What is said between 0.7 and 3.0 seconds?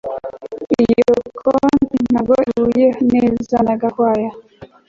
Iyo koti ntabwo ihuye